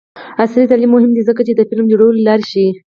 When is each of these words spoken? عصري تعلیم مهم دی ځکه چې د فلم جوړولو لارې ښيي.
عصري 0.41 0.65
تعلیم 0.71 0.91
مهم 0.93 1.11
دی 1.15 1.21
ځکه 1.29 1.41
چې 1.47 1.53
د 1.55 1.61
فلم 1.69 1.85
جوړولو 1.91 2.23
لارې 2.27 2.45
ښيي. 2.51 2.69